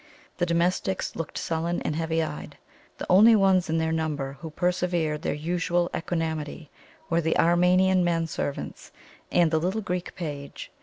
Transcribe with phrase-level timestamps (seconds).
[0.39, 2.57] The domestics looked sullen and heavy eyed;
[2.97, 6.71] the only ones in their number who preserved their usual equanimity
[7.11, 8.91] were the Armenian men servants
[9.31, 10.71] and the little Greek page.